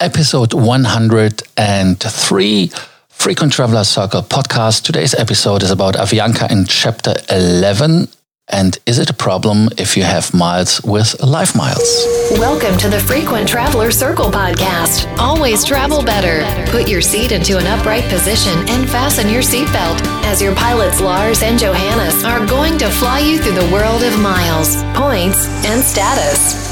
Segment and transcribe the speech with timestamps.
[0.00, 2.70] episode 103
[3.08, 4.82] Frequent Traveler Circle podcast.
[4.82, 8.08] Today's episode is about Avianca in chapter 11.
[8.48, 12.04] And is it a problem if you have miles with life miles?
[12.32, 15.06] Welcome to the Frequent Traveler Circle podcast.
[15.18, 16.44] Always travel better.
[16.70, 21.42] Put your seat into an upright position and fasten your seatbelt as your pilots Lars
[21.42, 26.63] and Johannes are going to fly you through the world of miles, points, and status.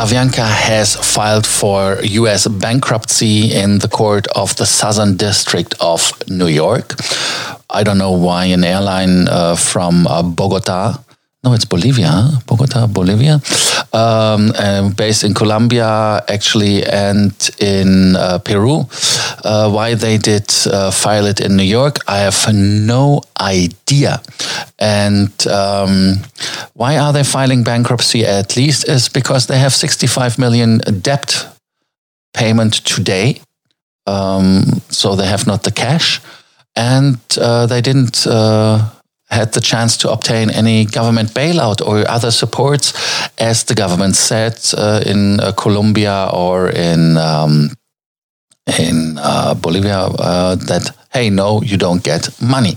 [0.00, 6.46] Avianca has filed for US bankruptcy in the court of the Southern District of New
[6.46, 6.94] York.
[7.68, 11.04] I don't know why an airline uh, from uh, Bogota
[11.42, 13.40] no, it's Bolivia, Bogota, Bolivia,
[13.94, 14.52] um,
[14.92, 18.84] based in Colombia, actually, and in uh, Peru.
[19.42, 24.20] Uh, why they did uh, file it in New York, I have no idea.
[24.80, 26.16] And um,
[26.72, 28.24] why are they filing bankruptcy?
[28.24, 31.46] At least is because they have 65 million debt
[32.32, 33.40] payment today.
[34.06, 36.20] Um, so they have not the cash,
[36.74, 38.90] and uh, they didn't uh,
[39.28, 42.92] had the chance to obtain any government bailout or other supports,
[43.38, 47.70] as the government said uh, in uh, Colombia or in um,
[48.78, 52.76] in uh, Bolivia uh, that hey, no, you don't get money.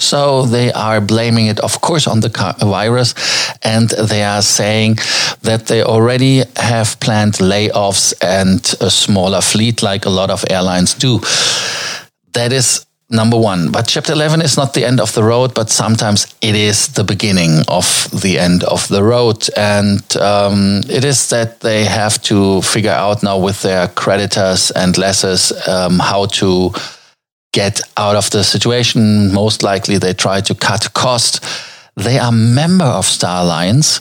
[0.00, 3.14] So they are blaming it, of course, on the virus,
[3.62, 4.96] and they are saying
[5.42, 10.94] that they already have planned layoffs and a smaller fleet, like a lot of airlines
[10.94, 11.20] do.
[12.32, 13.70] That is number one.
[13.70, 17.04] But chapter 11 is not the end of the road, but sometimes it is the
[17.04, 19.48] beginning of the end of the road.
[19.56, 24.96] And um, it is that they have to figure out now with their creditors and
[24.96, 26.72] lessors um, how to
[27.52, 29.32] get out of the situation.
[29.32, 31.44] Most likely they try to cut cost.
[31.96, 34.00] They are member of Star Alliance.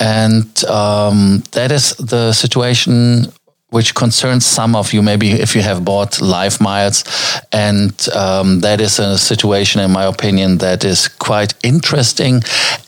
[0.00, 3.32] And um, that is the situation
[3.70, 7.04] which concerns some of you, maybe if you have bought life miles.
[7.52, 12.42] And um, that is a situation, in my opinion, that is quite interesting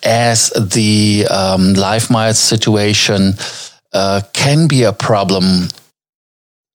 [0.04, 3.34] as the um, life miles situation
[3.92, 5.68] uh, can be a problem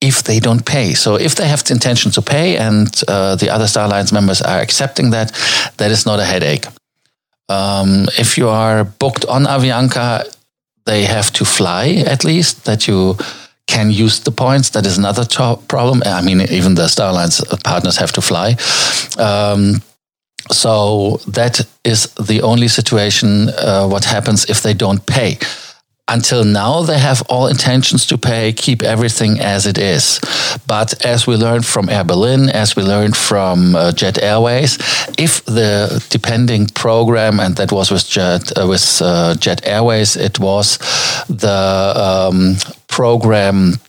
[0.03, 0.93] if they don't pay.
[0.93, 4.41] So if they have the intention to pay and uh, the other Star Alliance members
[4.41, 5.31] are accepting that,
[5.77, 6.65] that is not a headache.
[7.47, 10.23] Um, if you are booked on Avianca,
[10.85, 13.15] they have to fly at least, that you
[13.67, 14.69] can use the points.
[14.71, 15.25] That is another
[15.67, 16.03] problem.
[16.05, 18.55] I mean, even the Star Alliance partners have to fly.
[19.17, 19.81] Um,
[20.51, 23.49] so that is the only situation.
[23.49, 25.37] Uh, what happens if they don't pay?
[26.13, 30.19] Until now, they have all intentions to pay, keep everything as it is.
[30.67, 34.77] But as we learned from Air Berlin, as we learned from uh, Jet Airways,
[35.17, 40.37] if the depending program, and that was with Jet, uh, with uh, Jet Airways, it
[40.37, 40.77] was
[41.29, 41.63] the
[42.29, 42.57] um,
[42.87, 43.79] program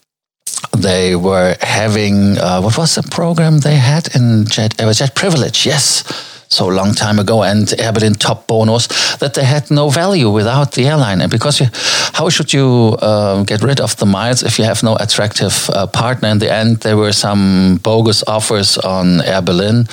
[0.75, 2.39] they were having.
[2.39, 4.81] Uh, what was the program they had in Jet?
[4.81, 5.67] It was Jet Privilege.
[5.67, 10.73] Yes so long time ago and Berlin top bonus that they had no value without
[10.73, 11.21] the airline.
[11.21, 11.67] And because you,
[12.13, 15.87] how should you uh, get rid of the miles if you have no attractive uh,
[15.87, 16.29] partner?
[16.29, 19.87] In the end, there were some bogus offers on Air Berlin,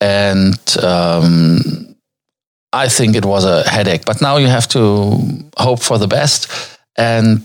[0.00, 1.96] and um,
[2.72, 4.04] I think it was a headache.
[4.04, 5.18] But now you have to
[5.56, 6.48] hope for the best
[6.96, 7.42] and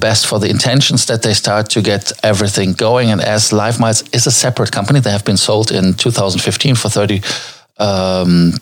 [0.00, 3.10] best for the intentions that they start to get everything going.
[3.10, 6.88] And as Life Miles is a separate company, they have been sold in 2015 for
[6.88, 7.20] 30
[7.78, 8.52] um,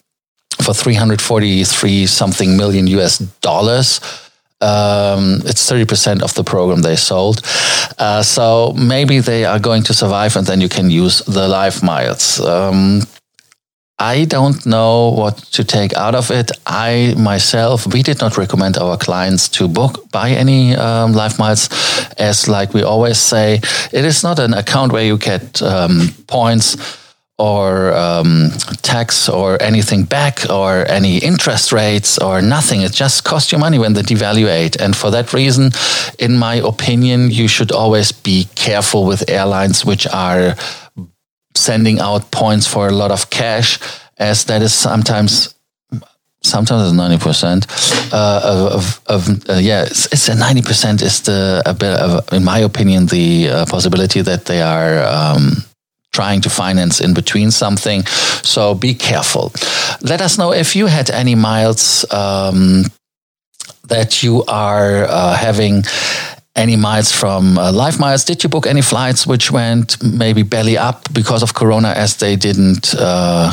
[0.63, 4.01] for 343 something million US dollars.
[4.61, 7.43] Um, it's 30% of the program they sold.
[7.99, 11.83] Uh, so maybe they are going to survive and then you can use the life
[11.83, 12.41] miles.
[12.41, 13.03] Um,
[13.99, 16.51] I don't know what to take out of it.
[16.67, 21.69] I myself, we did not recommend our clients to book, buy any um, life miles,
[22.19, 23.61] as like we always say,
[23.93, 26.77] it is not an account where you get um, points
[27.39, 28.51] or um,
[28.83, 32.83] tax or anything back or any interest rates or nothing.
[32.83, 34.81] It just costs you money when they devaluate.
[34.81, 35.73] And for that reason,
[36.19, 40.55] in my opinion, you should always be careful with airlines which are
[41.57, 43.79] sending out points for a lot of cash,
[44.19, 45.55] as that is sometimes
[46.43, 47.67] sometimes it's ninety percent
[48.13, 52.45] uh, of, of uh, yeah, it's, a ninety percent is the a bit of, in
[52.45, 55.03] my opinion the uh, possibility that they are.
[55.03, 55.65] Um,
[56.15, 58.07] trying to finance in between something.
[58.43, 59.53] So be careful.
[60.01, 62.85] Let us know if you had any miles um,
[63.89, 65.85] that you are uh, having.
[66.57, 68.25] Any miles from uh, Life Miles?
[68.25, 72.37] Did you book any flights which went maybe belly up because of Corona as they
[72.37, 73.51] didn't uh,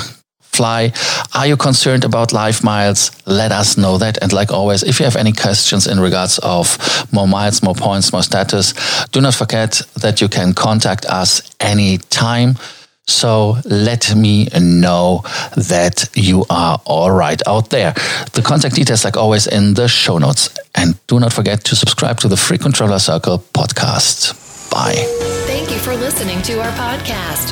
[0.62, 0.92] fly?
[1.34, 3.12] Are you concerned about life miles?
[3.26, 4.22] Let us know that.
[4.22, 6.78] And like always, if you have any questions in regards of
[7.12, 8.74] more miles, more points, more status,
[9.12, 12.56] do not forget that you can contact us anytime.
[13.08, 15.22] So let me know
[15.72, 17.94] that you are all right out there.
[18.34, 20.50] The contact details, like always, in the show notes.
[20.76, 24.38] And do not forget to subscribe to the Frequent Traveler Circle podcast.
[24.70, 25.04] Bye.
[25.48, 27.52] Thank you for listening to our podcast,